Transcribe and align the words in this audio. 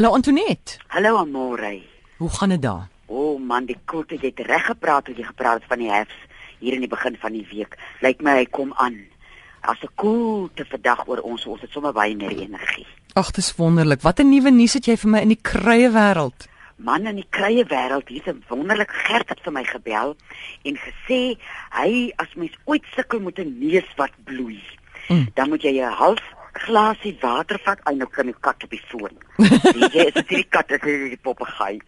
Hallo 0.00 0.14
Antoinette. 0.14 0.78
Hallo 0.88 1.16
Amore. 1.16 1.82
Hoe 2.16 2.28
gaan 2.30 2.48
dit 2.48 2.62
daar? 2.62 2.88
O 3.06 3.32
oh 3.32 3.40
man, 3.40 3.66
die 3.68 3.76
koelte 3.84 4.16
het 4.20 4.38
reg 4.40 4.64
gepraat 4.64 5.04
toe 5.04 5.14
jy 5.14 5.26
gepraat 5.28 5.60
het 5.60 5.68
van 5.68 5.82
die 5.82 5.90
herfs 5.92 6.16
hier 6.58 6.72
in 6.72 6.80
die 6.80 6.88
begin 6.88 7.18
van 7.20 7.36
die 7.36 7.44
week. 7.50 7.76
Lyk 8.00 8.24
my 8.24 8.38
hy 8.38 8.46
kom 8.48 8.72
aan. 8.80 8.96
As 9.60 9.76
'n 9.84 9.92
koelte 10.00 10.64
vandag 10.64 11.04
oor 11.04 11.20
ons, 11.20 11.44
ons 11.44 11.60
het 11.60 11.70
sommer 11.70 11.92
baie 11.92 12.16
meer 12.16 12.32
energie. 12.32 12.86
Ag, 13.12 13.30
dis 13.30 13.52
wonderlik. 13.56 14.00
Wat 14.00 14.20
'n 14.20 14.30
nuwe 14.30 14.50
nuus 14.50 14.72
het 14.72 14.86
jy 14.86 14.96
vir 14.96 15.10
my 15.10 15.20
in 15.20 15.36
die 15.36 15.42
krye 15.42 15.92
wêreld? 15.92 16.48
Man 16.76 17.06
in 17.06 17.16
die 17.16 17.28
krye 17.28 17.64
wêreld, 17.68 18.08
hier's 18.08 18.26
'n 18.26 18.44
wonderlike 18.48 18.94
Gert 19.04 19.28
het 19.28 19.40
vir 19.40 19.52
my 19.52 19.64
gebel 19.64 20.16
en 20.64 20.76
gesê 20.76 21.36
hy 21.76 22.12
as 22.16 22.34
mens 22.36 22.56
ooit 22.64 22.84
sukkel 22.96 23.20
met 23.20 23.38
'n 23.38 23.58
neus 23.58 23.92
wat 23.96 24.12
bloei, 24.24 24.62
mm. 25.08 25.28
dan 25.34 25.48
moet 25.48 25.62
jy 25.62 25.76
'n 25.76 25.92
half 25.92 26.39
glasie 26.60 27.16
water 27.22 27.60
vat 27.64 27.82
en 27.88 27.98
nou 28.00 28.08
kan 28.12 28.28
die 28.28 28.36
kat 28.46 28.64
op 28.66 28.70
die 28.74 28.82
foon. 28.90 29.16
Jy 29.94 30.06
is 30.06 30.14
dit 30.20 30.28
die 30.28 30.46
kat 30.56 30.72
is 30.76 30.84
die 30.84 31.20
papegaai. 31.24 31.80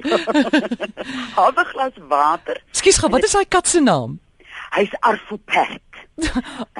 Halwe 1.39 1.65
glas 1.73 1.97
water. 2.11 2.61
Skus 2.77 3.01
gou, 3.01 3.11
wat 3.13 3.27
is 3.29 3.37
daai 3.37 3.49
kat 3.49 3.71
se 3.71 3.83
naam? 3.85 4.19
Hy's 4.73 4.93
Arfopert. 5.05 5.81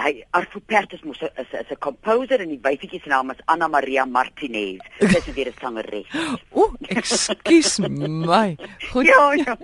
Hy 0.01 0.13
Arfopert 0.37 0.93
is 0.97 1.05
mos 1.05 1.21
'n 1.21 1.31
is 1.41 1.71
'n 1.71 1.81
composer 1.81 2.41
en 2.41 2.49
die 2.49 2.61
wyfietjie 2.63 3.03
se 3.03 3.09
naam 3.13 3.31
is 3.31 3.45
Anna 3.47 3.69
Maria 3.69 4.05
Martinez. 4.05 4.81
Dis 4.99 5.29
weer 5.37 5.53
'n 5.53 5.59
sangeres. 5.61 6.09
O, 6.51 6.73
ekskuus 6.89 7.79
my. 7.79 8.57
Goed. 8.93 9.07
Ja, 9.07 9.33
ja. 9.33 9.57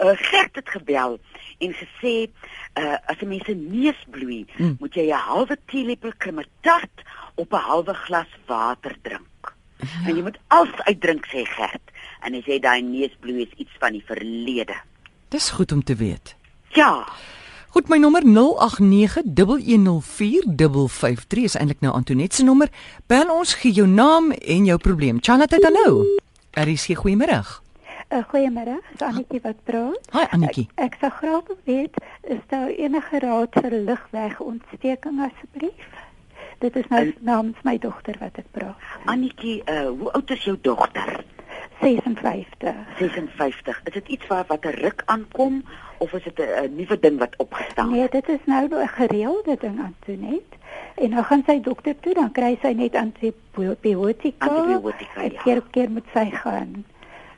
Uh, 0.00 0.16
Gert 0.16 0.56
het 0.56 0.68
gebel 0.68 1.18
en 1.60 1.72
gesê 1.76 2.14
uh, 2.78 2.98
as 3.06 3.20
'n 3.20 3.28
mens 3.28 3.44
se 3.44 3.54
neus 3.54 4.00
bloei, 4.10 4.46
mm. 4.56 4.76
moet 4.80 4.94
jy 4.94 5.06
'n 5.10 5.24
halwe 5.28 5.56
teelepel 5.66 6.12
kremetart 6.16 6.96
op 7.34 7.52
'n 7.52 7.66
halwe 7.68 7.94
glas 7.94 8.32
water 8.46 8.96
drink. 9.02 9.54
Ja. 9.80 9.86
En 10.08 10.16
jy 10.16 10.22
moet 10.22 10.38
alles 10.48 10.80
uitdrink 10.84 11.26
sê 11.26 11.44
Gert. 11.44 11.90
En 12.20 12.32
hy 12.36 12.42
sê 12.44 12.60
daai 12.60 12.82
neusbloei 12.82 13.42
is 13.42 13.54
iets 13.56 13.74
van 13.78 13.92
die 13.92 14.04
verlede. 14.04 14.76
Dis 15.28 15.50
goed 15.50 15.72
om 15.72 15.82
te 15.84 15.94
weet. 15.94 16.36
Ja. 16.76 17.08
Goed, 17.70 17.88
my 17.88 17.96
nommer 18.02 18.22
0891104553 18.26 18.26
is 21.46 21.54
eintlik 21.54 21.80
nou 21.80 21.94
Antoinette 21.94 22.36
se 22.36 22.44
nommer. 22.44 22.68
Bel 23.06 23.30
ons 23.30 23.54
gee 23.54 23.72
jou 23.72 23.86
naam 23.86 24.32
en 24.32 24.64
jou 24.64 24.78
probleem. 24.78 25.18
Chanat 25.22 25.50
het 25.50 25.64
hallo. 25.64 26.04
Er 26.50 26.68
is 26.68 26.86
hier 26.86 26.98
goeiemôre. 26.98 27.44
Uh, 28.10 28.24
goeiemôre, 28.26 28.80
is 28.90 29.02
Annetjie 29.06 29.38
wat 29.44 29.58
praat? 29.62 30.06
Hi 30.10 30.24
Annetjie. 30.34 30.64
Ek, 30.74 30.82
ek 30.88 30.96
sou 30.98 31.10
graag 31.14 31.44
wil 31.46 31.58
weet, 31.68 31.98
is 32.34 32.40
daar 32.50 32.72
enige 32.74 33.20
raad 33.22 33.54
vir 33.54 33.76
ligwegontsteking 33.86 35.20
asseblief? 35.28 35.92
Dit 36.58 36.74
is 36.80 36.88
nou 36.90 37.04
uh, 37.06 37.12
namens 37.28 37.62
my 37.62 37.76
dogter 37.78 38.18
wat 38.18 38.42
ek 38.42 38.50
praat. 38.56 38.88
Annetjie, 39.14 39.60
uh, 39.62 39.86
hoe 39.94 40.10
oud 40.18 40.34
is 40.34 40.42
jou 40.42 40.56
dogter? 40.58 41.22
56. 41.78 42.82
56. 42.98 43.80
Is 43.86 43.98
dit 44.00 44.12
iets 44.18 44.26
waar 44.26 44.44
wat 44.50 44.66
'n 44.66 44.74
ruk 44.82 45.06
aankom 45.06 45.62
of 46.02 46.12
is 46.18 46.26
dit 46.26 46.42
'n 46.42 46.74
nuwe 46.82 46.98
ding 46.98 47.22
wat 47.22 47.38
opgestaan? 47.38 47.94
Nee, 47.94 48.10
dit 48.10 48.28
is 48.28 48.42
nou 48.44 48.66
'n 48.74 48.88
gereelde 48.98 49.56
ding 49.60 49.78
aan 49.78 49.94
toe 50.02 50.16
net. 50.16 50.50
En 50.98 51.10
nou 51.10 51.22
gaan 51.22 51.42
sy 51.46 51.60
dokter 51.60 51.94
toe, 52.00 52.14
dan 52.14 52.32
kry 52.32 52.58
sy 52.62 52.74
net 52.74 52.94
antibiotika. 52.94 54.50
Antibiotika. 54.50 55.22
Ja. 55.22 55.42
Keer 55.42 55.56
op 55.56 55.70
keer 55.70 55.90
moet 55.90 56.10
sy 56.12 56.30
gaan. 56.30 56.84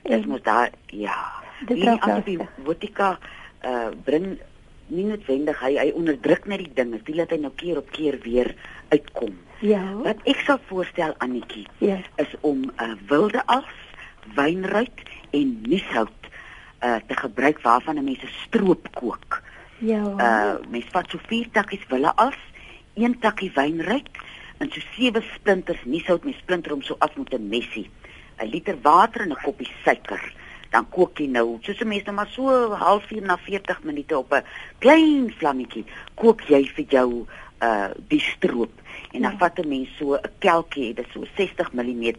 Dit 0.03 0.27
moet 0.27 0.45
daar 0.45 0.71
ja. 0.87 1.43
Die 1.67 1.91
antibiotika 1.91 3.19
uh 3.63 3.91
bring 4.05 4.39
nie 4.87 5.05
noodwendig 5.07 5.61
hy 5.63 5.77
hy 5.79 5.91
onderdruk 5.97 6.47
net 6.51 6.65
die 6.65 6.75
ding, 6.75 6.93
dit 6.93 7.15
laat 7.17 7.31
hy 7.31 7.39
nou 7.41 7.53
keer 7.57 7.79
op 7.81 7.91
keer 7.95 8.19
weer 8.25 8.55
uitkom. 8.91 9.37
Ja. 9.63 9.83
Wat 10.03 10.21
ek 10.29 10.43
sal 10.47 10.59
voorstel 10.67 11.15
Annetjie, 11.23 11.67
ja. 11.79 12.01
is 12.19 12.35
om 12.41 12.67
'n 12.67 12.73
uh, 12.83 12.97
wilde 13.09 13.43
as 13.47 13.71
wynruit 14.35 15.07
en 15.31 15.61
nieshout 15.63 16.21
uh 16.83 16.99
te 17.07 17.15
gebruik 17.15 17.63
waarvan 17.63 17.99
'n 17.99 18.05
mens 18.05 18.23
'n 18.23 18.35
stroop 18.47 18.89
kook. 18.95 19.43
Ja. 19.79 20.03
Uh 20.03 20.71
mens 20.71 20.91
vat 20.91 21.11
so 21.11 21.19
vier 21.27 21.47
takkies 21.51 21.87
wille 21.89 22.13
af, 22.17 22.39
een 22.95 23.19
takkie 23.19 23.53
wynruit 23.55 24.11
en 24.59 24.71
so 24.71 24.81
sewe 24.95 25.23
splinters 25.35 25.85
nieshout 25.85 26.25
met 26.25 26.35
splinter 26.35 26.73
om 26.73 26.83
so 26.83 26.97
af 26.99 27.17
met 27.17 27.33
'n 27.33 27.49
messie. 27.49 27.91
'n 28.39 28.49
liter 28.49 28.77
water 28.83 29.21
en 29.21 29.33
'n 29.33 29.43
koppie 29.43 29.71
suiker. 29.85 30.23
Dan 30.71 30.89
kook 30.89 31.19
jy 31.19 31.27
nou, 31.27 31.59
soos 31.61 31.81
'n 31.81 31.89
mens 31.89 32.05
nou 32.05 32.15
maar 32.15 32.29
so 32.29 32.75
halfuur 32.75 33.23
na 33.23 33.37
40 33.37 33.83
minute 33.83 34.19
op 34.19 34.33
'n 34.33 34.45
klein 34.79 35.35
vlammetjie, 35.39 35.85
kook 36.15 36.41
jy 36.41 36.65
vir 36.75 36.85
jou 36.89 37.27
uh 37.63 37.91
die 38.09 38.21
stroop. 38.21 38.73
En 39.13 39.23
dan 39.23 39.31
ja. 39.31 39.39
vat 39.39 39.59
'n 39.59 39.69
mens 39.69 39.97
so 39.97 40.15
'n 40.15 40.31
kelkie, 40.39 40.95
dit 40.95 41.07
is 41.07 41.13
so 41.13 41.25
60 41.37 41.73
mm 41.73 42.15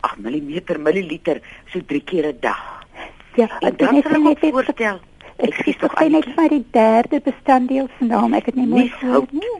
8 0.00 0.18
mm 0.18 0.82
milliliter 0.82 1.40
so 1.66 1.80
3 1.86 2.04
keer 2.04 2.26
'n 2.26 2.36
dag. 2.40 2.86
Ja, 3.34 3.58
en 3.60 3.76
dan 3.76 4.02
sal 4.02 4.12
ek 4.12 4.42
net 4.42 4.52
voorstel. 4.52 5.00
Ek 5.36 5.54
sê 5.54 5.74
tog 5.78 5.94
net 6.10 6.26
vir 6.34 6.48
die 6.48 6.64
derde 6.74 7.20
bestanddeel 7.22 7.88
se 7.98 8.04
naam, 8.04 8.34
ek 8.34 8.46
het 8.50 8.56
nie 8.58 8.66
mooi 8.66 8.88
gehoor 8.88 9.28
nie. 9.30 9.58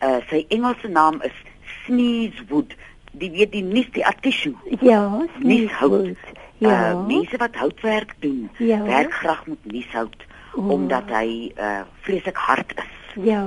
Uh 0.00 0.20
sy 0.30 0.44
Engelse 0.48 0.88
naam 0.88 1.20
is 1.22 1.36
sneezewood. 1.84 2.72
Die 3.18 3.30
weet 3.30 3.52
die 3.52 3.62
nie 3.62 3.88
die 3.92 4.06
artichoke. 4.06 4.76
Ja, 4.80 5.26
sneezewood. 5.38 6.16
Ja, 6.58 6.90
uh, 6.90 7.06
mense 7.06 7.36
wat 7.38 7.54
houtwerk 7.54 8.14
doen, 8.18 8.50
ja. 8.58 8.82
werk 8.82 9.12
graag 9.12 9.46
met 9.46 9.58
nieshout 9.62 10.24
oh. 10.54 10.70
omdat 10.74 11.10
hy 11.14 11.52
uh 11.54 11.82
vreeslik 12.06 12.36
hard 12.36 12.72
is. 12.76 12.96
Ja. 13.22 13.42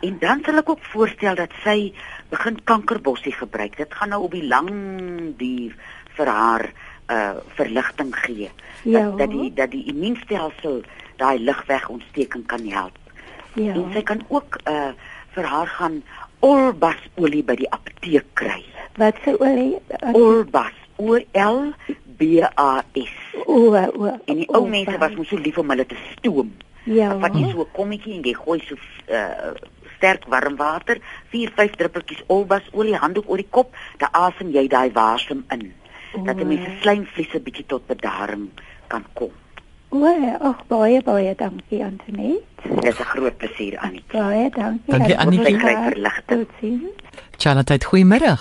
En 0.00 0.18
dan 0.18 0.42
sal 0.46 0.62
ek 0.62 0.70
ook 0.70 0.84
voorstel 0.92 1.34
dat 1.38 1.54
sy 1.64 1.92
begin 2.30 2.60
kankerbossie 2.64 3.34
gebruik. 3.34 3.76
Dit 3.76 3.94
gaan 3.94 4.14
nou 4.14 4.22
op 4.28 4.34
die 4.34 4.46
lang 4.46 4.70
duur 5.38 5.74
vir 6.18 6.30
haar 6.30 6.70
uh 7.10 7.34
verligting 7.58 8.14
gee. 8.22 8.50
Ja. 8.82 9.10
Dat, 9.10 9.18
dat 9.18 9.34
die 9.34 9.50
dat 9.54 9.74
die 9.74 9.84
immuunstelsel 9.90 10.82
daai 11.18 11.38
ligwegontsteking 11.42 12.46
kan 12.46 12.66
help. 12.70 12.98
Ja. 13.54 13.74
En 13.74 13.90
sy 13.92 14.02
kan 14.06 14.22
ook 14.28 14.58
uh 14.70 14.94
vir 15.36 15.44
haar 15.44 15.68
gaan 15.68 16.02
olbasolie 16.40 17.44
by 17.44 17.56
die 17.56 17.70
apteek 17.70 18.26
kry. 18.34 18.62
Wat 18.96 19.16
se 19.24 19.36
olie? 19.40 19.78
Olbas, 20.12 20.74
O 20.98 21.18
L 21.32 21.72
B 22.18 22.40
A 22.56 22.84
S. 22.94 23.16
O 23.46 23.74
o. 23.76 24.12
En 24.24 24.36
die 24.36 24.48
ou 24.48 24.66
mense 24.68 24.98
was 24.98 25.14
mos 25.16 25.28
so 25.28 25.36
lief 25.36 25.58
om 25.58 25.70
hulle 25.70 25.86
te 25.86 25.98
stoom. 26.14 26.52
Ja. 26.86 27.10
Vat 27.20 27.34
jy 27.34 27.50
so 27.50 27.64
'n 27.64 27.72
kommetjie 27.72 28.14
en 28.14 28.22
jy 28.22 28.34
gooi 28.34 28.60
so 28.60 28.76
uh 29.08 29.54
sterk 29.96 30.26
warm 30.28 30.56
water, 30.56 30.98
4, 31.32 31.50
5 31.56 31.76
druppeltjies 31.80 32.24
olbasolie 32.26 32.98
handdoek 33.00 33.30
oor 33.30 33.40
die 33.40 33.48
kop, 33.50 33.74
dan 33.96 34.12
asem 34.12 34.50
jy 34.52 34.68
daai 34.68 34.92
wasem 34.92 35.44
in. 35.50 35.72
Dat 36.24 36.36
'n 36.36 36.46
mens 36.46 36.64
se 36.64 36.76
slijmvliese 36.80 37.40
bietjie 37.40 37.66
tot 37.66 37.86
bedaring 37.86 38.50
kan 38.88 39.04
kom. 39.12 39.32
O, 39.90 40.04
ag 40.50 40.62
baie 40.68 41.00
baie 41.02 41.34
dankie 41.38 41.82
Antoinette. 41.84 42.44
Dit 42.62 42.84
is 42.84 42.98
'n 42.98 43.10
groot 43.14 43.36
plesier 43.36 43.78
Annie. 43.78 44.04
Baie 44.12 44.50
dankie. 44.50 44.92
Dankie 44.92 45.18
Annie. 45.18 45.40
Kry 45.40 45.76
verligting. 45.90 46.88
Charlotte, 47.38 47.84
goeiemôre. 47.84 48.36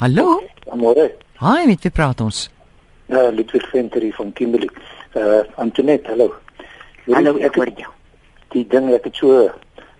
Hallo. 0.00 0.42
Môre. 0.74 1.12
Hi, 1.40 1.66
met 1.66 1.82
wie 1.82 1.90
praat 1.90 2.20
ons? 2.20 2.48
Uh, 3.08 3.30
Ludwig 3.32 3.68
Venter 3.70 4.12
van 4.12 4.32
Kimberley. 4.32 4.70
Uh 5.16 5.42
Antoinette, 5.56 6.08
hallo. 6.10 6.34
Hallo, 7.06 7.36
ek 7.38 7.54
hoor 7.54 7.70
jou. 7.74 7.92
Die 8.54 8.66
ding 8.66 8.90
ek 8.94 9.04
het 9.08 9.16
so 9.16 9.50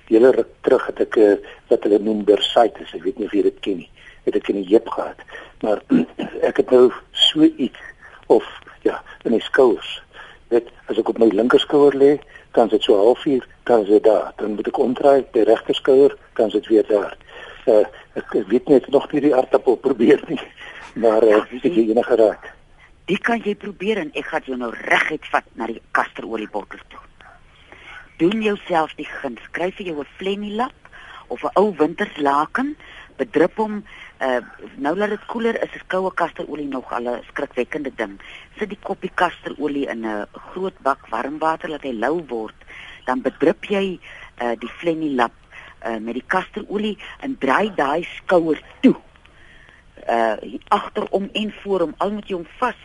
hele 0.08 0.30
ruk 0.32 0.50
terug 0.60 0.86
het 0.86 1.00
ek 1.00 1.16
uh, 1.16 1.36
wat 1.68 1.82
hulle 1.82 1.98
noem 2.04 2.24
bursitis, 2.24 2.92
ek 2.94 3.02
weet 3.04 3.18
nie 3.18 3.26
of 3.26 3.34
jy 3.36 3.42
dit 3.48 3.60
ken 3.64 3.80
nie. 3.82 3.90
Het 4.28 4.38
ek 4.40 4.50
in 4.52 4.60
die 4.62 4.68
heup 4.70 4.88
gehad. 4.92 5.24
Maar 5.64 5.82
ek 6.48 6.62
het 6.62 6.70
nou 6.70 6.92
so 7.12 7.48
iets 7.48 7.82
of 8.26 8.46
ja, 8.86 9.02
in 9.24 9.34
die 9.36 9.44
skouers. 9.44 9.98
Dit 10.48 10.68
as 10.88 10.98
ek 10.98 11.08
op 11.08 11.18
my 11.18 11.28
linker 11.32 11.60
skouer 11.60 11.96
lê, 11.96 12.18
dan 12.56 12.68
dit 12.68 12.82
so 12.82 12.96
halfuur, 12.96 13.46
is 13.68 13.88
dit 13.88 14.04
daar. 14.04 14.32
Dan 14.36 14.54
moet 14.56 14.68
ek 14.68 14.78
omdraai 14.78 15.24
by 15.32 15.44
regter 15.48 15.74
skouer, 15.74 16.16
dan 16.34 16.46
is 16.46 16.56
dit 16.56 16.66
weer 16.72 16.86
daar. 16.88 17.16
Uh, 17.68 17.84
ek 18.16 18.32
weet 18.48 18.68
net 18.68 18.88
nog 18.88 19.10
nie 19.12 19.20
die 19.28 19.34
aardappel 19.36 19.76
probeer 19.76 20.22
nie. 20.28 20.40
Maar 21.02 21.22
uh, 21.22 21.36
ek 21.36 21.62
het 21.62 21.76
enige 21.76 22.16
raad. 22.16 22.46
Dit 23.06 23.20
kan 23.22 23.42
jy 23.44 23.54
probeer 23.54 24.00
en 24.00 24.08
ek 24.18 24.26
gaan 24.32 24.46
jou 24.48 24.56
nou 24.58 24.70
reguit 24.72 25.28
vat 25.30 25.44
na 25.54 25.68
die 25.70 25.82
kasteroliebottel 25.94 26.80
toe. 26.88 27.00
Doen 28.18 28.42
jouself 28.42 28.96
die 28.98 29.06
guns, 29.06 29.44
skryf 29.46 29.76
vir 29.78 29.92
jou 29.92 30.00
'n 30.00 30.10
flemmy 30.18 30.50
lap 30.56 30.88
of 31.28 31.44
'n 31.44 31.54
ou 31.54 31.74
winterslaken, 31.76 32.74
bedrup 33.18 33.56
hom 33.60 33.80
uh 34.24 34.40
nou 34.76 34.94
laat 34.96 35.14
dit 35.14 35.26
koeler 35.30 35.58
is, 35.62 35.74
is 35.74 35.86
koue 35.92 36.10
kasterolie 36.14 36.68
nog 36.68 36.92
al 36.92 37.08
'n 37.08 37.24
skrikwekkende 37.30 37.92
ding. 37.96 38.18
Sit 38.58 38.68
die 38.68 38.82
koppie 38.82 39.10
kasterolie 39.14 39.86
in 39.88 40.06
'n 40.06 40.26
groot 40.52 40.78
bak 40.82 41.06
warm 41.10 41.38
water 41.38 41.68
laat 41.68 41.82
hy 41.82 41.92
lou 41.92 42.22
word, 42.28 42.58
dan 43.06 43.22
bedrup 43.22 43.64
jy 43.64 43.98
uh 44.42 44.54
die 44.58 44.72
flemmy 44.78 45.10
lap 45.14 45.34
uh 45.86 45.98
met 45.98 46.14
die 46.14 46.26
kasterolie 46.26 46.98
en 47.20 47.38
draai 47.38 47.74
daai 47.74 48.02
skouer 48.16 48.62
toe. 48.80 48.96
Uh 50.08 50.36
agterom 50.68 51.28
en 51.32 51.52
voorom, 51.62 51.94
al 51.98 52.10
moet 52.10 52.28
jy 52.28 52.34
hom 52.34 52.46
vas 52.58 52.80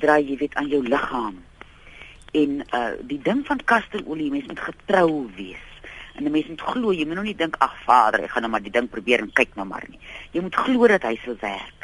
draai 0.00 0.22
jy 0.28 0.36
weet 0.36 0.54
aan 0.54 0.68
jou 0.68 0.82
liggaam. 0.82 1.38
En 2.32 2.62
uh 2.74 2.92
die 3.02 3.22
ding 3.22 3.46
van 3.46 3.64
kasterolie, 3.64 4.30
mens 4.30 4.46
moet 4.46 4.60
getrou 4.60 5.30
wees. 5.36 5.67
En 6.18 6.24
'n 6.24 6.30
mens 6.30 6.48
moet 6.50 6.60
glo, 6.60 6.92
jy 6.92 7.06
moet 7.06 7.14
nou 7.14 7.24
nie 7.24 7.36
dink 7.38 7.56
ag 7.62 7.74
Vader, 7.86 8.24
ek 8.26 8.30
gaan 8.30 8.42
nou 8.42 8.50
maar 8.50 8.62
die 8.62 8.74
ding 8.74 8.90
probeer 8.90 9.20
en 9.22 9.32
kyk 9.32 9.54
nou 9.54 9.66
maar 9.66 9.86
nie. 9.88 9.98
Jy 10.32 10.40
moet 10.42 10.54
glo 10.54 10.86
dat 10.86 11.02
hy 11.02 11.16
sal 11.24 11.36
werk. 11.40 11.78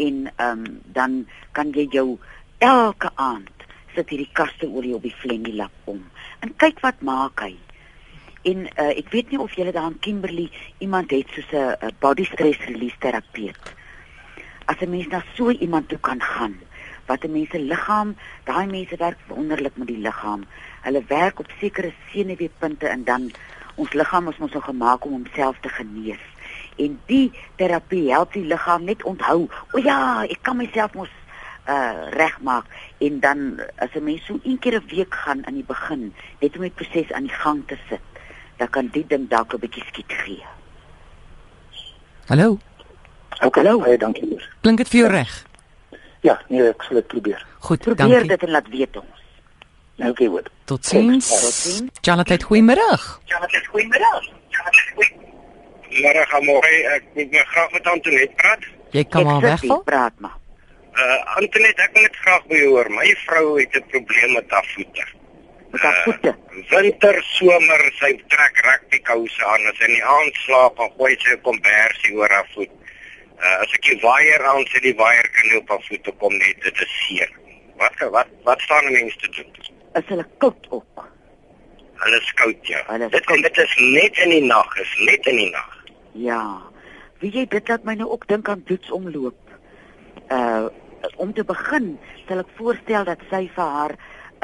en 0.00 0.32
ehm 0.36 0.58
um, 0.58 0.80
dan 0.84 1.26
kan 1.52 1.72
jy 1.72 1.86
jou 1.90 2.18
elke 2.58 3.10
aand 3.14 3.66
sit 3.94 4.12
hierdie 4.12 4.30
kasterolie 4.32 4.94
op 4.94 5.02
die 5.02 5.16
flennie 5.22 5.54
lap 5.54 5.90
om. 5.90 6.00
En 6.40 6.54
kyk 6.56 6.80
wat 6.84 7.02
maak 7.04 7.42
hy. 7.44 7.56
En 8.48 8.64
uh, 8.64 8.92
ek 8.94 9.10
weet 9.12 9.32
nie 9.32 9.40
of 9.42 9.52
julle 9.58 9.74
daar 9.76 9.90
in 9.90 9.98
Kimberley 10.00 10.48
iemand 10.78 11.10
het 11.10 11.28
soos 11.34 11.52
'n 11.52 11.92
body 12.00 12.24
stress 12.24 12.64
release 12.70 12.96
terapeut. 12.98 13.74
As 14.64 14.80
'n 14.80 14.90
mens 14.90 15.08
na 15.08 15.22
so 15.34 15.50
iemand 15.50 15.88
toe 15.88 15.98
kan 15.98 16.22
gaan 16.22 16.56
wat 17.06 17.24
'n 17.24 17.32
mens 17.32 17.50
se 17.50 17.58
liggaam, 17.58 18.16
daai 18.44 18.66
mense 18.66 18.96
werk 18.96 19.18
wonderlik 19.26 19.76
met 19.76 19.86
die 19.86 19.98
liggaam. 19.98 20.46
Hulle 20.82 21.02
werk 21.08 21.38
op 21.40 21.50
sekere 21.60 21.92
senuweepunte 22.12 22.86
en 22.86 23.04
dan 23.04 23.30
ons 23.80 23.92
liggaam 23.96 24.28
is 24.28 24.38
mos 24.42 24.52
so 24.52 24.60
gemaak 24.60 25.04
om 25.08 25.12
homself 25.18 25.56
te 25.64 25.68
genees. 25.68 26.20
En 26.76 26.98
die 27.08 27.30
terapie 27.56 28.10
help 28.12 28.32
die 28.36 28.44
liggaam 28.44 28.84
net 28.84 29.02
onthou, 29.08 29.48
o 29.72 29.78
ja, 29.84 30.24
ek 30.28 30.42
kan 30.42 30.56
myself 30.60 30.94
mos 30.98 31.08
uh 31.68 32.08
regmaak 32.16 32.64
en 33.04 33.20
dan 33.20 33.60
as 33.84 33.92
'n 33.94 34.04
mens 34.04 34.24
so 34.26 34.38
een 34.44 34.58
keer 34.58 34.80
'n 34.80 34.86
week 34.88 35.14
gaan 35.14 35.44
in 35.44 35.54
die 35.60 35.64
begin 35.68 36.12
net 36.40 36.56
om 36.56 36.62
die 36.62 36.70
proses 36.70 37.12
aan 37.12 37.28
die 37.28 37.38
gang 37.42 37.62
te 37.66 37.76
sit 37.88 38.00
dan 38.56 38.70
kan 38.70 38.88
dit 38.92 39.08
ding 39.08 39.28
dalk 39.28 39.52
'n 39.54 39.58
bietjie 39.60 39.84
skiet 39.88 40.12
gee. 40.24 40.42
Hallo. 42.26 42.58
Okay, 43.42 43.64
hallo, 43.64 43.82
hey, 43.82 43.96
dankie 43.96 44.22
meneer. 44.24 44.48
Klink 44.60 44.78
dit 44.78 44.88
vir 44.88 45.00
jou 45.00 45.10
reg? 45.10 45.44
Ja, 46.20 46.40
nee, 46.48 46.68
ek 46.68 46.82
sal 46.82 46.94
dit 47.00 47.06
probeer. 47.06 47.46
Goed, 47.58 47.80
Probeer 47.80 48.08
dankie. 48.08 48.28
dit 48.28 48.42
en 48.42 48.50
laat 48.50 48.68
weet 48.68 48.96
ons. 48.96 49.20
Okay, 50.10 50.26
goed. 50.26 50.50
Totsiens. 50.70 51.26
Totsiens. 51.28 51.90
Charlotte, 52.00 52.44
goeiemiddag. 52.44 53.20
Charlotte, 53.26 53.60
goeiemiddag. 53.72 54.22
Môre 55.90 56.22
gaan 56.30 56.44
môre 56.46 56.68
ek 56.94 57.08
moet 57.16 57.32
my 57.34 57.40
graag 57.50 57.72
met 57.74 57.88
Antoinette 57.90 58.36
praat. 58.38 58.66
Jy 58.94 59.02
kan 59.10 59.26
maar 59.26 59.42
wegval. 59.42 59.80
Praat 59.88 60.20
maar. 60.22 60.36
Uh 60.94 61.38
Antoinette, 61.40 61.82
ek 61.82 61.96
wil 61.96 62.06
net 62.06 62.20
graag 62.22 62.44
by 62.52 62.60
jou 62.60 62.68
hoor. 62.76 62.90
My 62.94 63.08
vrou 63.24 63.46
het 63.58 63.74
'n 63.80 63.82
probleem 63.90 64.36
met 64.38 64.54
haar 64.54 64.68
voete. 64.74 65.06
Met 65.72 65.82
haar 65.82 65.98
voete. 66.04 66.36
Winter, 66.70 67.18
somer, 67.32 67.82
sy 67.98 68.12
trek 68.34 68.62
rugbykouse 68.68 69.42
aan 69.50 69.66
as 69.72 69.76
sy 69.82 69.90
in 69.90 69.96
die 69.98 70.06
aand 70.14 70.34
slaap 70.44 70.78
en 70.78 70.94
gooi 70.94 71.16
sy 71.18 71.34
'n 71.34 71.42
kombersie 71.48 72.14
oor 72.14 72.30
haar 72.30 72.48
voet. 72.54 72.70
Uh 73.42 73.56
as 73.66 73.74
ek 73.74 73.82
die 73.90 73.98
waier 74.06 74.46
aan 74.46 74.66
sit, 74.70 74.86
die 74.86 74.94
waier 74.94 75.28
kan 75.34 75.50
nie 75.50 75.58
op 75.58 75.68
haar 75.68 75.82
voete 75.88 76.12
kom 76.22 76.38
net 76.38 76.62
dit 76.62 76.80
is 76.86 76.94
seer. 77.02 77.30
Wat 77.82 77.98
wat 78.14 78.30
wat 78.44 78.60
staan 78.60 78.86
'n 78.86 78.92
mens 78.92 79.16
te 79.16 79.28
doen? 79.34 79.69
Is 79.98 80.06
hulle 80.06 80.26
koud 80.38 80.66
ook? 80.70 81.04
Hulle 82.00 82.20
skout 82.20 82.66
ja. 82.66 82.82
Hulle 82.86 83.04
is 83.04 83.10
Dit 83.10 83.24
koud. 83.26 83.42
dit 83.42 83.58
is 83.58 83.74
net 83.76 84.18
in 84.24 84.30
die 84.30 84.44
nag, 84.46 84.76
is 84.80 84.92
net 85.06 85.26
in 85.26 85.36
die 85.36 85.50
nag. 85.50 85.76
Ja. 86.12 86.42
Wie 87.20 87.30
jy 87.32 87.46
dit 87.46 87.68
laat 87.68 87.84
my 87.84 87.94
nou 87.94 88.08
ook 88.10 88.26
dink 88.28 88.48
aan 88.48 88.62
bloedsomloop. 88.62 89.38
Uh 90.30 90.68
om 91.16 91.32
te 91.32 91.44
begin 91.48 91.94
stel 92.24 92.38
ek 92.42 92.50
voorstel 92.58 93.04
dat 93.08 93.20
sy 93.30 93.46
vir 93.54 93.64
haar 93.74 93.92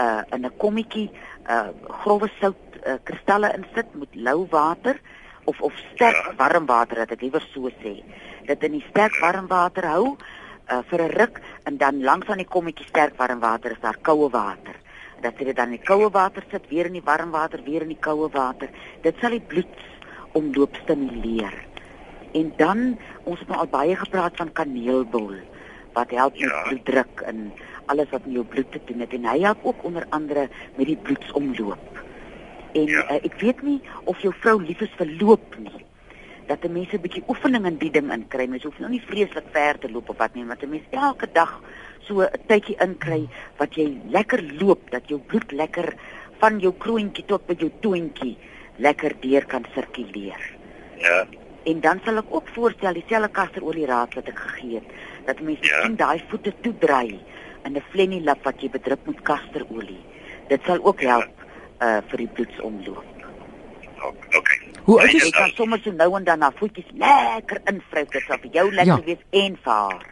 uh 0.00 0.22
in 0.32 0.44
'n 0.46 0.56
kommetjie 0.56 1.10
uh 1.50 1.68
grouwe 2.02 2.28
sout 2.40 2.56
uh, 2.86 2.94
kristalle 3.04 3.52
insit 3.56 3.92
met 3.94 4.08
lou 4.14 4.46
water 4.50 4.96
of 5.44 5.60
of 5.60 5.72
sterk 5.94 6.16
Ja. 6.16 6.32
warm 6.36 6.66
water 6.66 6.96
dat 6.96 7.10
ek 7.12 7.20
liewer 7.20 7.44
so 7.52 7.68
sê. 7.82 8.02
Dit 8.46 8.62
in 8.64 8.72
die 8.72 8.84
sterk 8.90 9.20
warm 9.20 9.46
water 9.46 9.84
hou 9.84 10.16
uh 10.72 10.82
vir 10.90 11.00
'n 11.02 11.10
ruk 11.18 11.40
en 11.64 11.76
dan 11.76 12.02
langs 12.02 12.26
aan 12.28 12.38
die 12.44 12.48
kommetjie 12.48 12.86
sterk 12.88 13.16
warm 13.16 13.40
water 13.40 13.70
is 13.72 13.80
daar 13.80 13.98
koue 14.02 14.30
water. 14.30 14.75
Dat 15.20 15.38
jy 15.38 15.44
dit 15.44 15.56
dan 15.56 15.66
in 15.72 15.78
die 15.78 15.86
koue 15.86 16.10
water 16.10 16.44
sit, 16.50 16.68
weer 16.68 16.86
in 16.86 16.92
die 16.92 17.04
warm 17.04 17.30
water, 17.30 17.62
weer 17.64 17.82
in 17.82 17.88
die 17.88 18.00
koue 18.00 18.28
water. 18.30 18.68
Dit 19.02 19.14
sal 19.20 19.30
die 19.30 19.40
bloedsomloop 19.40 20.76
stimuleer. 20.82 21.54
En 22.34 22.52
dan 22.56 22.98
ons 23.24 23.38
het 23.40 23.48
nou 23.48 23.60
al 23.60 23.66
baie 23.72 23.96
gepraat 23.96 24.36
van 24.36 24.52
kaneelbol 24.52 25.32
wat 25.96 26.10
help 26.10 26.32
met 26.32 26.40
Ja. 26.50 26.62
bloeddruk 26.68 27.20
en 27.24 27.52
alles 27.86 28.10
wat 28.10 28.24
met 28.26 28.34
jou 28.34 28.44
bloed 28.44 28.72
te 28.72 28.80
doen 28.84 29.00
het 29.00 29.12
en 29.12 29.24
hy 29.24 29.40
help 29.40 29.58
ook 29.62 29.84
onder 29.84 30.06
andere 30.10 30.48
met 30.76 30.86
die 30.86 30.96
bloedsomloop. 30.96 32.04
En 32.74 32.84
Ja. 32.86 33.04
uh, 33.10 33.24
ek 33.24 33.40
weet 33.40 33.62
nie 33.62 33.80
of 34.04 34.18
jou 34.20 34.34
vrou 34.40 34.62
lief 34.62 34.80
is 34.80 34.92
vir 34.96 35.06
loop 35.20 35.56
nie. 35.58 35.84
Dat 36.46 36.64
'n 36.64 36.72
mens 36.72 36.92
'n 36.92 37.00
bietjie 37.00 37.24
oefening 37.28 37.64
in 37.66 37.78
die 37.78 37.90
ding 37.90 38.12
inkry. 38.12 38.46
Mens 38.46 38.62
hoef 38.62 38.78
nou 38.78 38.90
nie 38.90 39.00
vreeslik 39.06 39.44
ver 39.52 39.78
te 39.78 39.90
loop 39.90 40.08
of 40.08 40.16
wat 40.16 40.34
nie, 40.34 40.44
maar 40.44 40.56
'n 40.60 40.68
mens 40.68 40.84
elke 40.90 41.28
dag 41.32 41.60
so 42.00 42.20
'n 42.22 42.28
tydjie 42.46 42.76
inkry 42.80 43.28
wat 43.58 43.74
jy 43.74 43.98
lekker 44.10 44.42
loop, 44.60 44.90
dat 44.90 45.08
jou 45.08 45.18
bloed 45.20 45.52
lekker 45.52 45.94
van 46.40 46.58
jou 46.60 46.72
kroontjie 46.78 47.24
tot 47.26 47.46
by 47.46 47.54
jou 47.58 47.70
toontjie 47.80 48.36
lekker 48.78 49.12
deur 49.20 49.44
kan 49.46 49.64
sirkuleer. 49.74 50.40
Ja. 50.98 51.24
En 51.64 51.80
dan 51.80 52.00
sal 52.04 52.16
ek 52.18 52.24
ook 52.30 52.48
voorstel 52.48 52.92
dieselfde 52.92 53.28
kasterolie 53.28 53.86
raad 53.86 54.14
wat 54.14 54.28
ek 54.28 54.38
gegee 54.38 54.74
het, 54.74 54.84
dat 55.26 55.40
mense 55.40 55.64
Ja. 55.64 55.76
miskien 55.76 55.96
daai 55.96 56.22
voete 56.28 56.52
toedraai 56.60 57.20
in 57.64 57.72
'n 57.76 57.82
flennie 57.90 58.22
lap 58.22 58.44
wat 58.44 58.60
jy 58.60 58.68
bedrup 58.70 59.06
met 59.06 59.22
kasterolie. 59.22 60.00
Dit 60.48 60.60
sal 60.64 60.78
ook 60.84 61.00
help 61.00 61.28
uh 61.82 62.00
vir 62.08 62.16
die 62.18 62.28
bloedsomloop. 62.28 63.04
O- 64.02 64.14
Okay. 64.38 64.58
Hoe 64.84 65.00
oud 65.00 65.10
Jy 65.10 65.16
is 65.16 65.30
kan 65.30 65.50
sommer 65.50 65.80
so 65.82 65.90
nou 65.90 66.16
en 66.16 66.24
dan 66.24 66.38
na 66.38 66.52
voetjies 66.52 66.84
lekker 66.94 67.60
invryf, 67.64 68.08
dit 68.08 68.22
sal 68.26 68.38
vir 68.38 68.50
jou 68.52 68.70
lekker 68.72 68.98
Ja. 68.98 69.04
wees 69.04 69.24
en 69.30 69.56
vir 69.56 69.72
haar. 69.72 70.06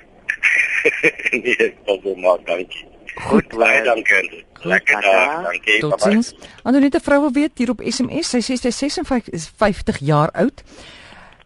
nee, 1.44 1.56
ek 1.58 1.76
wil 1.86 2.00
wel 2.02 2.16
maar 2.24 2.42
dankie. 2.44 2.84
Goed, 3.14 3.48
Baie 3.48 3.76
hoor. 3.76 3.84
dankie. 3.84 4.44
Lekker 4.64 5.00
dag. 5.00 5.42
Dankie. 5.44 5.80
bye-bye. 5.80 5.90
Totsiens. 5.90 6.34
Anonette 6.62 7.00
vroue 7.00 7.30
weet 7.32 7.58
hier 7.58 7.70
op 7.70 7.80
SMS, 7.84 8.30
sy 8.34 8.40
sê 8.42 8.56
sy 8.58 8.68
is 8.68 8.78
56 8.78 9.32
is 9.32 9.48
50 9.56 9.98
jaar 10.00 10.30
oud. 10.32 10.62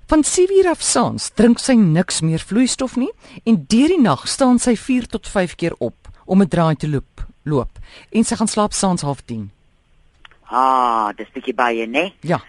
Van 0.08 0.24
7 0.24 0.56
uur 0.56 0.68
af 0.70 0.80
saans 0.82 1.30
drink 1.36 1.58
sy 1.60 1.74
niks 1.76 2.22
meer 2.24 2.40
vloeistof 2.40 2.96
nie 2.96 3.10
en 3.44 3.58
deur 3.68 3.92
die 3.92 4.00
nag 4.00 4.24
staan 4.28 4.56
sy 4.58 4.72
4 4.76 5.06
tot 5.12 5.28
5 5.28 5.54
keer 5.60 5.74
op 5.78 6.08
om 6.24 6.40
'n 6.42 6.48
draai 6.48 6.76
te 6.76 6.88
loop, 6.88 7.26
loop 7.44 7.68
en 8.12 8.24
sy 8.24 8.36
gaan 8.36 8.48
slaap 8.48 8.72
saans 8.72 9.02
half 9.02 9.20
10. 9.24 9.50
Ah, 10.48 11.12
dis 11.16 11.28
bietjie 11.34 11.54
baie, 11.54 11.86
né? 11.86 12.12
Ja. 12.20 12.40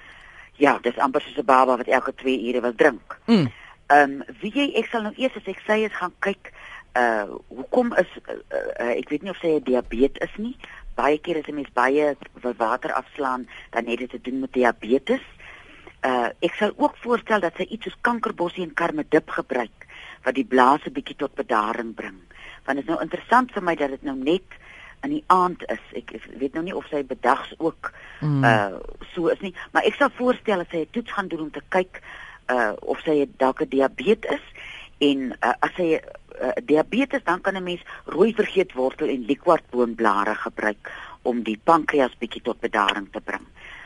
Ja, 0.56 0.80
dis 0.84 0.98
amper 0.98 1.22
soos 1.22 1.38
'n 1.38 1.46
baba 1.46 1.76
wat 1.78 1.88
elke 1.88 2.14
2 2.16 2.48
ure 2.48 2.62
wil 2.62 2.76
drink. 2.76 3.18
Mm. 3.26 3.52
Ehm 3.88 4.12
um, 4.12 4.24
wie 4.40 4.52
jy 4.54 4.72
ek 4.80 4.88
sal 4.92 5.02
nou 5.02 5.14
eers 5.18 5.36
as 5.36 5.48
ek 5.48 5.60
sê 5.68 5.84
is 5.84 5.92
gaan 6.00 6.14
kyk 6.20 6.54
uh 6.98 7.30
hoekom 7.48 7.94
is 7.94 8.08
uh, 8.30 8.36
uh, 8.80 8.94
ek 8.98 9.10
weet 9.10 9.22
nie 9.22 9.32
of 9.32 9.38
sy 9.42 9.48
'n 9.58 9.64
diabetes 9.64 10.30
is 10.30 10.38
nie. 10.38 10.56
Baie 10.96 11.18
keer 11.18 11.38
as 11.38 11.48
'n 11.48 11.56
mens 11.56 11.72
baie 11.74 12.16
water 12.58 12.94
afslaan, 12.94 13.48
dan 13.72 13.86
het 13.86 14.00
dit 14.00 14.10
te 14.10 14.22
doen 14.22 14.40
met 14.40 14.54
diabetes. 14.54 15.22
Uh 16.06 16.30
ek 16.40 16.54
sal 16.54 16.72
ook 16.76 16.96
voorstel 16.98 17.40
dat 17.40 17.56
sy 17.56 17.64
iets 17.70 17.84
soos 17.84 18.02
kankerbossie 18.02 18.64
en 18.64 18.74
karmedip 18.74 19.30
gebruik 19.30 19.88
wat 20.24 20.36
die 20.36 20.46
blaas 20.46 20.86
'n 20.86 20.94
bietjie 20.94 21.16
tot 21.16 21.34
bedaring 21.36 21.96
bring. 21.96 22.20
Want 22.66 22.78
dit 22.78 22.88
is 22.88 22.94
nou 22.94 23.02
interessant 23.02 23.52
vir 23.52 23.64
my 23.64 23.76
dat 23.76 23.90
dit 23.90 24.04
nou 24.04 24.16
net 24.18 24.48
in 25.04 25.10
die 25.10 25.24
aand 25.28 25.64
is. 25.72 25.84
Ek, 25.96 26.12
ek 26.12 26.26
weet 26.40 26.54
nou 26.54 26.64
nie 26.64 26.76
of 26.76 26.86
sy 26.88 27.04
bedags 27.04 27.54
ook 27.58 27.92
Mm. 28.20 28.44
uh 28.44 28.76
so 29.16 29.28
is 29.28 29.40
nie, 29.40 29.54
maar 29.72 29.84
ek 29.84 29.96
sal 29.96 30.10
voorstel 30.10 30.58
dat 30.58 30.68
sy 30.72 30.78
'n 30.78 30.92
toets 30.92 31.12
gaan 31.12 31.28
doen 31.28 31.40
om 31.40 31.52
te 31.52 31.62
kyk 31.70 32.02
uh 32.52 32.74
of 32.82 33.00
sy 33.00 33.30
dalk 33.38 33.62
'n 33.62 33.70
diabetes 33.70 34.42
en 35.00 35.30
uh, 35.32 35.54
as 35.60 35.76
sy 35.78 35.94
uh, 35.96 36.52
diabetes 36.64 37.24
dan 37.24 37.42
kan 37.42 37.56
'n 37.56 37.64
mens 37.64 37.84
rooi 38.06 38.34
vergeetwortel 38.34 39.08
en 39.08 39.26
liquorboonblare 39.26 40.36
gebruik 40.36 40.92
om 41.22 41.44
die 41.44 41.60
pankreas 41.64 42.18
bietjie 42.20 42.42
tot 42.42 42.60
bedaring 42.60 43.08
te 43.12 43.22
bring. 43.22 43.46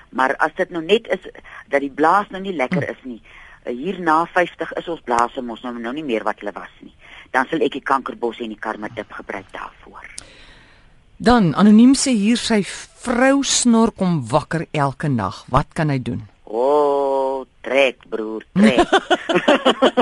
Maar 0.09 0.35
as 0.35 0.53
dit 0.55 0.69
nou 0.69 0.83
net 0.83 1.07
is 1.07 1.23
dat 1.69 1.81
die 1.81 1.93
blaas 1.93 2.29
nou 2.29 2.41
nie 2.41 2.55
lekker 2.55 2.89
is 2.89 3.01
nie, 3.03 3.21
uh, 3.65 3.73
hier 3.73 3.99
na 3.99 4.25
50 4.25 4.73
is 4.73 4.87
ons 4.87 5.01
blaase 5.01 5.41
mos 5.41 5.61
nou 5.61 5.79
nou 5.79 5.93
nie 5.93 6.03
meer 6.03 6.23
wat 6.23 6.39
hulle 6.39 6.53
was 6.53 6.73
nie. 6.81 6.93
Dan 7.31 7.47
sal 7.49 7.61
ek 7.61 7.71
die 7.71 7.81
kankerbos 7.81 8.39
en 8.39 8.49
die 8.49 8.59
karmadip 8.59 9.11
gebruik 9.11 9.49
daarvoor. 9.51 10.05
Dan 11.17 11.53
anoniem 11.55 11.93
sê 11.95 12.11
hier 12.11 12.37
sy 12.37 12.63
vrou 13.03 13.43
snor 13.43 13.91
kom 13.91 14.21
wakker 14.27 14.65
elke 14.71 15.07
nag. 15.07 15.45
Wat 15.47 15.73
kan 15.73 15.89
hy 15.89 15.99
doen? 15.99 16.23
O, 16.43 16.59
oh, 16.59 17.45
trek 17.61 18.03
broer, 18.09 18.43
trek. 18.53 18.87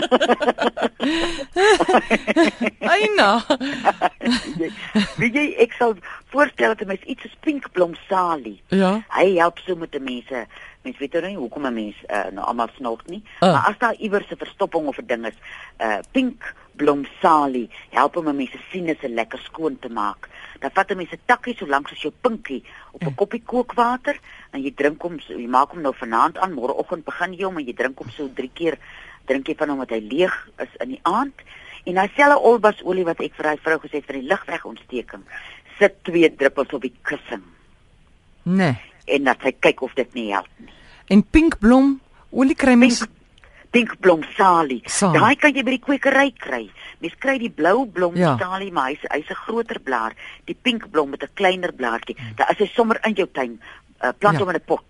Eina. 3.01 3.29
Weet 5.21 5.33
jy, 5.37 5.45
ek 5.63 5.73
sal 5.77 5.95
voorstel 6.33 6.75
dat 6.75 6.87
mens 6.87 7.03
iets 7.09 7.21
soos 7.25 7.37
pinkblomsalie. 7.45 8.57
Ja. 8.73 8.91
Hy 9.15 9.27
help 9.37 9.59
so 9.65 9.75
met 9.75 9.91
die 9.91 9.99
mense. 10.03 10.45
Mens 10.85 10.97
weet 10.97 11.13
nou 11.13 11.25
nie 11.27 11.37
hoekom 11.37 11.65
'n 11.69 11.73
mens 11.73 11.95
uh, 12.09 12.23
nou 12.33 12.45
almal 12.45 12.69
snork 12.77 13.05
nie, 13.07 13.21
Ah. 13.39 13.51
maar 13.53 13.65
as 13.69 13.77
daar 13.77 13.93
iewers 14.01 14.29
'n 14.31 14.37
verstopping 14.37 14.87
of 14.87 14.97
'n 14.97 15.05
ding 15.05 15.25
is, 15.27 15.37
uh 15.79 15.99
pinkblomsalie 16.11 17.69
help 17.89 18.17
om 18.17 18.27
'n 18.29 18.35
mens 18.35 18.51
se 18.51 18.59
sinusse 18.71 19.09
lekker 19.09 19.39
skoon 19.39 19.77
te 19.79 19.89
maak. 19.89 20.29
Dan 20.59 20.71
vat 20.73 20.89
'n 20.91 20.97
mens 20.97 21.11
'n 21.11 21.19
takkie 21.25 21.55
so 21.57 21.67
lank 21.67 21.87
soos 21.87 22.01
jou 22.01 22.13
pinkie 22.21 22.63
op 22.91 23.01
'n 23.01 23.05
Ja. 23.05 23.13
koppie 23.15 23.43
kookwater 23.45 24.19
en 24.51 24.61
jy 24.63 24.71
drink 24.75 25.01
hom, 25.01 25.19
so, 25.19 25.33
jy 25.33 25.47
maak 25.47 25.69
hom 25.71 25.81
nou 25.81 25.93
vanaand 25.93 26.37
aan, 26.37 26.53
môreoggend 26.53 27.05
begin 27.05 27.33
jy 27.33 27.43
hom 27.45 27.57
en 27.57 27.65
jy 27.65 27.73
drink 27.73 27.97
hom 27.99 28.09
so 28.09 28.27
3 28.33 28.49
keer 28.53 28.77
drink 29.25 29.47
jy 29.47 29.55
van 29.55 29.69
hom 29.69 29.77
wat 29.77 29.89
hy 29.89 29.99
leeg 29.99 30.49
is 30.57 30.69
in 30.79 30.89
die 30.89 30.99
aand. 31.03 31.33
En 31.85 31.93
daai 31.93 32.09
selfe 32.15 32.39
olbasolie 32.39 33.03
wat 33.05 33.19
ek 33.19 33.33
vir 33.35 33.45
hy 33.49 33.57
vrou 33.63 33.79
gesê 33.79 33.91
het 34.01 34.05
vir 34.05 34.19
die 34.21 34.27
ligwegontsteking, 34.29 35.23
sit 35.79 36.03
twee 36.03 36.29
druppels 36.35 36.73
op 36.73 36.81
die 36.81 36.93
kussing 37.01 37.41
Nee. 38.43 38.75
en 39.05 39.23
dat 39.23 39.37
sy 39.43 39.51
kyk 39.59 39.81
of 39.81 39.93
dit 39.97 40.13
nie 40.13 40.31
help 40.33 40.47
nie. 40.57 40.69
En 41.07 41.23
pinkblom 41.23 41.99
olie 42.31 42.55
kry 42.55 42.73
mens 42.75 42.99
Pink 42.99 43.09
pinkblom 43.71 44.23
salie. 44.35 44.81
Salie. 44.85 45.19
Daai 45.19 45.35
kan 45.39 45.53
jy 45.55 45.63
by 45.63 45.71
die 45.71 45.79
kwekery 45.79 46.31
kry. 46.37 46.69
Mens 46.99 47.13
kry 47.19 47.37
die 47.39 47.49
blou 47.49 47.85
blom 47.85 48.15
Ja. 48.17 48.37
salie, 48.37 48.71
maar 48.71 48.89
hy's 48.89 48.99
hy's 49.09 49.29
'n 49.29 49.33
groter 49.45 49.79
blaar. 49.79 50.13
Die 50.45 50.55
pinkblom 50.61 51.09
met 51.09 51.23
'n 51.23 51.29
kleiner 51.33 51.71
blaartjie. 51.73 52.15
Daar 52.35 52.51
is 52.51 52.57
hy 52.57 52.65
sommer 52.75 52.99
in 53.05 53.13
jou 53.13 53.27
tuin. 53.31 53.61
Uh, 54.03 54.09
plant 54.19 54.37
Ja. 54.37 54.39
hom 54.43 54.49
in 54.49 54.55
'n 54.55 54.65
pot. 54.65 54.83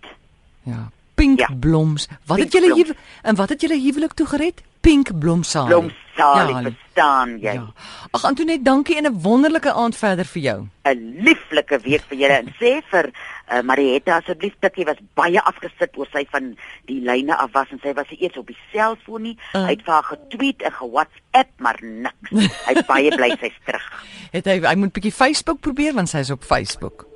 Ja. 0.64 0.90
Pink 1.14 1.38
Ja. 1.38 1.46
Wat 1.46 2.38
het 2.38 2.52
julle 2.52 2.66
Pinkbloms. 2.66 2.86
hier 2.86 2.96
en 3.22 3.34
wat 3.36 3.48
het 3.48 3.60
julle 3.60 3.78
huwelik 3.80 4.12
toe 4.12 4.26
gered? 4.26 4.62
Pink 4.82 5.12
blomsalie. 5.18 5.70
Blomsalie, 5.70 6.54
Ja, 6.54 6.62
verstaan 6.62 7.38
jy? 7.40 7.52
Ja. 7.56 7.68
Ag 8.12 8.24
Antoinette, 8.28 8.62
dankie 8.66 8.96
en 8.98 9.06
'n 9.06 9.20
wonderlike 9.22 9.72
aand 9.72 9.96
verder 9.96 10.24
vir 10.24 10.42
jou. 10.42 10.66
'n 10.84 11.22
lieflike 11.24 11.78
week 11.82 12.02
vir 12.08 12.18
julle 12.18 12.36
en 12.38 12.48
sê 12.60 12.82
vir 12.90 13.10
uh, 13.52 13.62
Marietta 13.62 14.16
asseblief 14.16 14.52
tikkie 14.60 14.84
was 14.84 14.96
baie 15.14 15.40
afgesit 15.40 15.96
oor 15.96 16.08
sy 16.12 16.26
van 16.30 16.56
die 16.86 17.00
lyne 17.00 17.36
af 17.36 17.50
was 17.54 17.70
en 17.70 17.80
sy 17.82 17.94
was 17.94 18.06
eers 18.10 18.36
op 18.36 18.46
die 18.46 18.58
selfoon 18.72 19.22
nie. 19.22 19.38
Uh. 19.54 19.64
Hy 19.64 19.70
het 19.70 19.82
vir 19.84 19.92
haar 19.94 20.02
getweet 20.10 20.62
en 20.62 20.72
ge-WhatsApp 20.72 21.50
maar 21.58 21.78
niks. 21.82 22.30
Hy's 22.66 22.86
baie 22.86 23.10
bly 23.18 23.30
sy's 23.40 23.56
terug. 23.64 23.86
Het 24.32 24.44
hy 24.44 24.60
hy 24.60 24.74
moet 24.74 24.92
bietjie 24.92 25.12
Facebook 25.12 25.60
probeer 25.60 25.94
want 25.94 26.08
sy's 26.08 26.30
op 26.30 26.44
Facebook. 26.44 27.06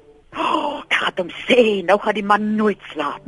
Het 1.17 1.25
hom 1.25 1.31
sê, 1.49 1.63
nou 1.89 1.97
gaan 2.01 2.15
die 2.15 2.25
man 2.25 2.43
nooit 2.59 2.81
slaap. 2.93 3.25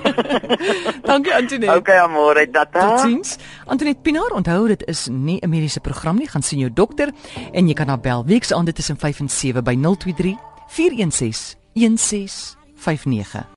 Dankie 1.08 1.34
Antoinette. 1.34 1.76
okay, 1.76 1.98
amore, 2.00 2.46
tata. 2.50 2.80
Totsiens. 2.80 3.36
Antoinette 3.66 4.00
Pinaar, 4.00 4.32
onthou 4.32 4.66
dit 4.72 4.86
is 4.88 5.08
nie 5.10 5.38
'n 5.44 5.48
mediese 5.50 5.80
program 5.80 6.16
nie, 6.16 6.28
gaan 6.28 6.42
sien 6.42 6.58
jou 6.58 6.72
dokter 6.72 7.12
en 7.52 7.68
jy 7.68 7.74
kan 7.74 7.88
haar 7.88 8.00
bel 8.00 8.24
weeksaande 8.24 8.72
tussen 8.72 8.96
5 8.96 9.20
en 9.20 9.28
7 9.28 9.62
by 9.62 9.76
023 9.76 10.36
416 10.68 11.56
1659. 11.74 13.52